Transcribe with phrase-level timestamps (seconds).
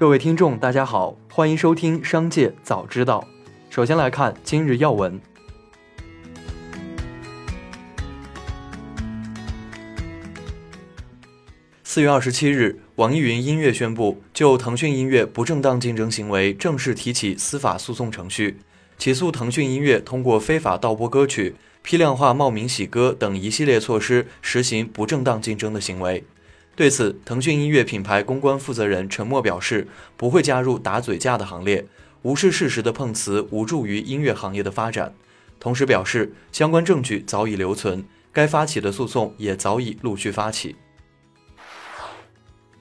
[0.00, 3.28] 各位听众，大家好，欢迎收听《商界早知道》。
[3.74, 5.20] 首先来看今日要闻。
[11.84, 18.56] 四月二十七日，网易云音乐宣布就腾讯音乐不正当竞争行为正式提起司法诉讼程序，
[18.96, 26.24] 起诉腾讯音乐通过非法盗播歌曲、批量化冒名洗歌等一系列措施实行不正当竞争的行为。
[26.80, 31.84] 对此，腾讯音乐品牌公关负责人陈默表示，不会加入打嘴架的行列，
[32.22, 35.12] 无视事实的碰瓷无助于音乐行业的发展。
[35.58, 38.02] 同时表示，相关证据早已留存，
[38.32, 40.76] 该发起的诉讼也早已陆续发起。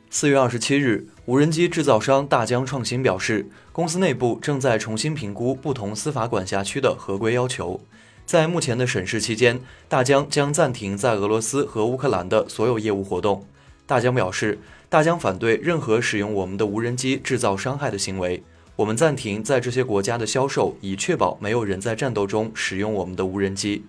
[0.10, 7.82] 四月二十七日，无人机制造商大疆创新表示，公司内部正在重新评估不同司法管辖区的合规要求。
[8.26, 9.60] 在目前的审视期间，
[9.90, 13.46] 大疆将暂停在俄罗斯和乌克兰的所有业务活动。
[13.90, 18.44] 大疆表示，大疆反对任何使用我们的无人机制造伤害的行为。
[18.76, 23.84] 我们暂停在这些国家的销售，以确保没有人在战斗中使用我们的无人机。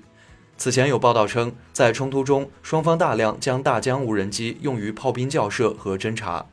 [0.57, 6.47] 此前有报道称，在冲突中，双方大量将大疆无人机用于炮兵校射和侦察。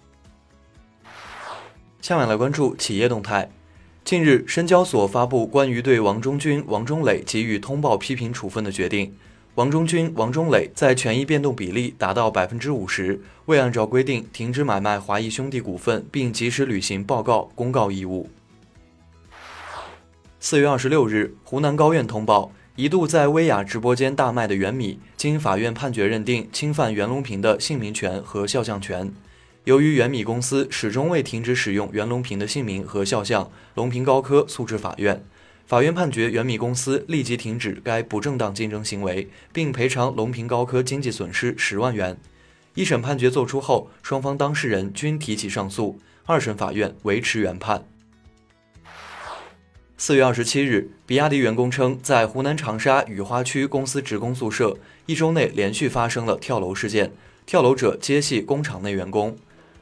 [2.02, 3.50] 下面来关注企业动态。
[4.04, 9.16] 近日，深交所发布关于对王中军、王中磊给予通报批评处分的决定。
[9.58, 18.30] 王中军、王中磊在权益变动比例达到百分之五十，未按照规定停止买卖华谊兄弟股份，并及时履行报告公告义务。
[20.40, 29.12] 四月二十六日，湖南高院通报，一度在薇娅直播间大卖的原米，经法院判决认定侵犯袁隆平的姓名权和肖像权。
[29.64, 35.26] 由于袁米公司始终未停止使用袁隆平的姓名和肖像，隆平高科诉至法院。
[35.68, 42.18] 法院判决原米公司立即停止该不正当竞争行为，并赔偿隆平高科经济损失十万元。
[42.76, 47.86] 一审判决作出后，双方当事人均提起上诉，二审法院维持原判。
[49.98, 57.12] 四月二十七日，比亚迪员工称，在湖南长沙雨花区公司职工宿舍一周内连续发生了跳楼事件，
[57.46, 59.38] 跳楼者皆系工厂内员工。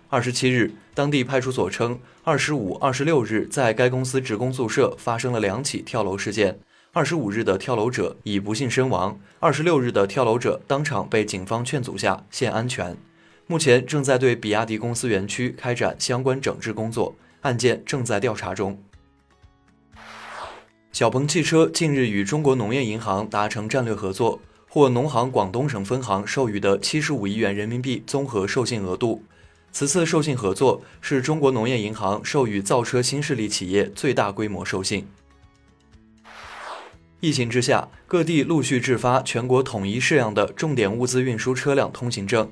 [0.08, 6.60] 二十七日，当地派出所称，二十五、二十六日在该公司职工宿舍发生了两起跳楼事件。
[6.94, 12.96] 二十五日的跳楼者已不幸身亡，二十六日的跳楼者当场被警方劝阻下现安全。
[13.48, 18.82] 目前正在对比亚迪公司园区开展相关整治工作，案件正在调查中。
[20.94, 24.40] 小鹏汽车近日与中国农业银行达成战略合作，
[24.70, 29.22] 获农行广东省分行授予的七十五亿元人民币综合授信额度。
[29.76, 35.06] 此次授信合作是中国农业银行授予造车新势力企业最大规模授信。
[37.20, 42.50] 疫情之下，各地陆续制发全国统一式样的重点物资运输车辆通行证。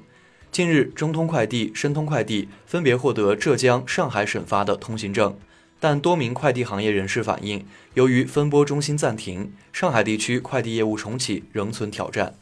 [0.52, 5.34] 近日，中通快递、申通快递分别获得浙江、上海省发的通行证，
[5.80, 12.36] 但多名快递行业人士反映，由于分拨中心暂停，上海地区快递业务重启仍存挑战。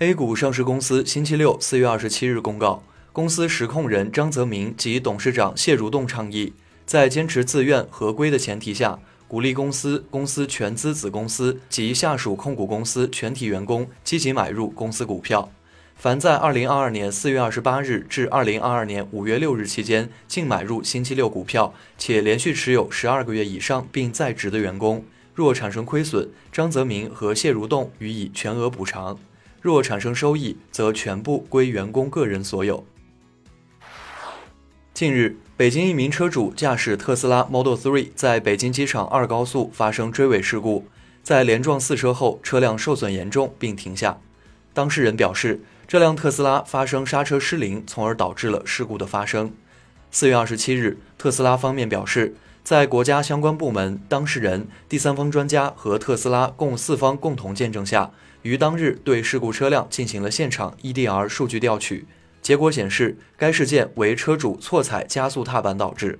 [0.00, 6.52] A 股上市公司星期六四月二十七日公告，公司实控人张泽民及董事长谢如栋倡议，
[6.86, 15.50] 在坚持自愿合规的前提下，鼓励公司、公司全资子公司及下属控股公司全体员工积极买入公司股票。
[15.96, 25.04] 凡在二零二二年四月二十八日至二零二二年五月六日期间净买入星期六股票，且连续持有十二个月以上并在职的员工，
[25.34, 29.18] 若产生亏损，张泽民和谢如栋予以全额补偿。
[29.60, 32.84] 若产生收益，则全部归员工个人所有。
[34.94, 40.86] 近日，北京一名车主驾驶特斯拉 Model 3在北京机场二高速发生追尾事故，
[41.22, 44.18] 在连撞四车后，车辆受损严重并停下。
[44.74, 49.52] 当事人表示，这辆特斯拉发生刹车失灵，从而导致了事故的发生。
[50.10, 58.10] 四月二十七日，特斯拉方面表示，在国家相关部门、当事人、第三方专家和特斯拉共四方共同见证下。
[58.42, 62.06] 于当日对事故车辆进行了现场 EDR 数据调取，
[62.40, 66.18] 结果显示该事件为车主错踩加速踏板导致。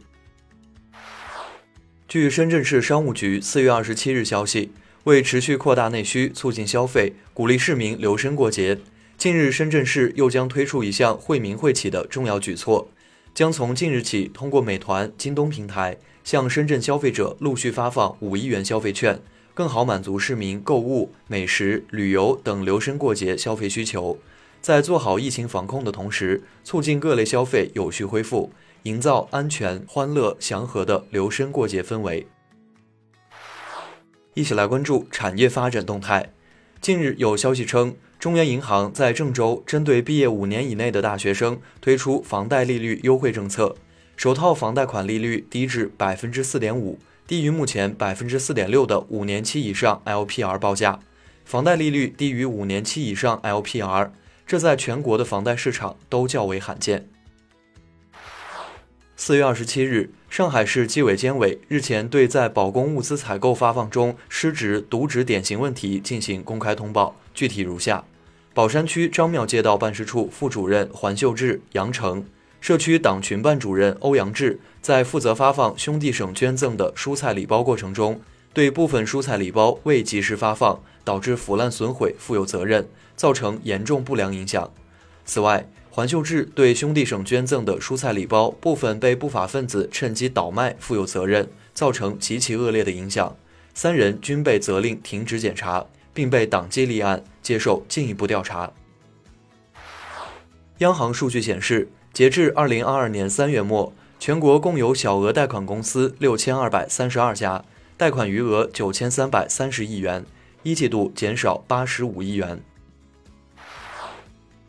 [2.08, 4.72] 据深圳市商务局四月二十七日消息，
[5.04, 8.78] 为持续扩大内需、促进消费、鼓励市民留深过节，
[9.16, 12.90] 近日深圳市又将推出一项惠民惠企的重要举措，
[13.34, 19.20] 将从近日起通过美团、京东平台向深圳消费者陆续发放五亿元消费券。
[19.58, 24.16] 更好满足市民购物、美食、旅游等留深过节消费需求，
[24.60, 28.52] 在做好疫情防控的同时，促进各类消费有序恢复，
[28.84, 32.28] 营造安全、欢乐、祥和的留深过节氛围。
[34.34, 36.32] 一起来关注产业发展动态。
[36.80, 43.74] 近日有消息称，中原银行在郑州针对毕业五年以内的大学生推出房贷利率优惠政策，
[44.16, 50.98] 首套房贷款利率低至百分之四点五，低于目前百分之四点六的五年期以上 LPR 报价，
[51.44, 54.12] 房贷利率低于五年期以上 LPR，
[54.46, 57.06] 这在全国的房贷市场都较为罕见。
[59.14, 68.06] 四月二十七日，上海市纪委监委日前对在保供物资采购发放中失职渎职典型问题进行公开通报，具体如下：
[68.54, 72.24] 宝山区张庙街道办事处副主任环秀志（杨成）、
[72.60, 78.20] 社区党群办主任欧阳志在负责发放兄弟省捐赠的蔬菜礼包过程中，
[78.52, 84.70] 对部分蔬菜礼包未及时发放，导致腐烂损毁负有责任，造成严重不良影响。
[85.24, 93.36] 此外，环秀志对兄弟省捐赠的蔬菜礼包部分被不法分子趁机倒卖负有责任，造成极其恶劣的影响。
[93.74, 98.72] 三人均被责令停职检查，并被党纪立案，接受进一步调查。
[100.78, 107.64] 央行数据显示，截至二零二二年三月末，全国共有小额贷款公司六千二百三十二家，
[107.96, 110.24] 贷款余额九千三百三十亿元，
[110.62, 112.60] 一季度减少八十五亿元。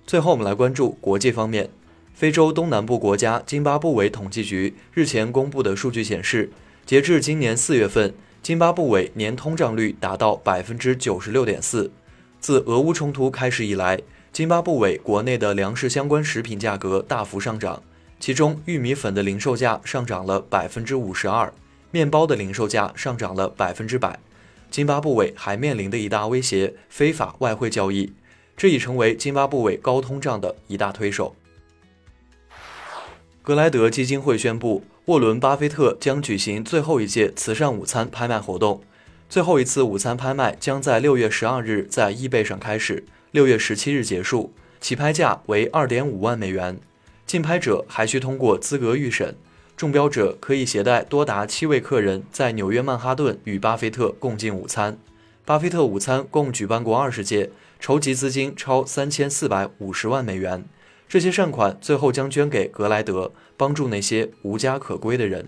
[0.08, 1.70] 最后，我们来关注国际方面。
[2.16, 6.52] 非洲东南部国家津巴布韦统计局日前公布的数据显示，
[6.88, 11.92] 截至今年四月份，津巴布韦年通胀率达到百分之九十六点四。
[12.40, 14.00] 自俄乌冲突开始以来，
[14.32, 17.84] 津巴布韦国内的粮食相关食品价格大幅上涨，
[18.20, 21.54] 其中玉米粉的零售价上涨了百分之五十二，
[21.92, 24.20] 面包的零售价上涨了百分之百。
[24.70, 28.14] 津巴布韦还面临的一大威胁——非法外汇交易。
[28.56, 31.36] 这已成为津巴布韦高通胀的一大推手。
[33.42, 38.84] 格莱德基金会宣布，沃伦·巴菲特将举行最后一届慈善午餐拍卖活动。
[39.30, 46.80] 最后一次午餐拍卖将在六月十二日在易贝上开始，六月十七日结束，起拍价为二点五万美元。
[47.28, 49.36] 竞拍者还需通过资格预审，
[49.78, 54.98] 中标者可以携带多达七位客人，在纽约曼哈顿与巴菲特共进午餐。
[55.46, 57.52] 巴菲特午餐共举办过二十届。
[57.80, 60.66] 筹集资金超三千四百五十万美元，
[61.08, 65.48] 这些善款最后将捐给格莱德，帮助那些无家可归的人。